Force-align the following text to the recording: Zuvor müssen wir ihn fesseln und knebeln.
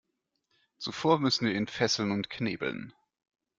Zuvor 0.79 1.19
müssen 1.19 1.45
wir 1.45 1.53
ihn 1.53 1.67
fesseln 1.67 2.09
und 2.09 2.31
knebeln. 2.31 2.91